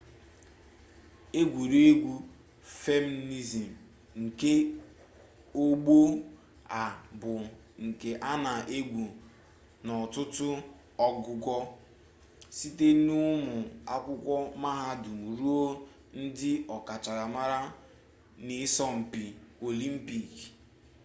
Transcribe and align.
egwuregwu 1.39 2.13
fensịn 2.81 3.69
nke 4.23 4.51
ọgbọ 5.63 5.97
a 6.81 6.83
bụ 7.19 7.31
nke 7.85 8.09
a 8.29 8.31
na-egwu 8.43 9.03
n'ọtụtụ 9.85 10.47
ogugo 11.05 11.55
site 12.57 12.87
n'ụmụ 13.05 13.55
akwụkwọ 13.93 14.35
mahadum 14.61 15.19
ruo 15.37 15.61
na 15.75 15.79
ndị 16.27 16.51
ọkachamara 16.75 17.59
n'ịsọmpi 18.45 19.23
olimpik 19.67 20.31